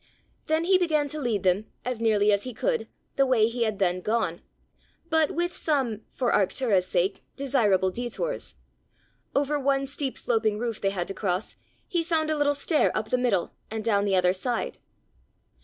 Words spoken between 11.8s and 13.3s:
he found a little stair up the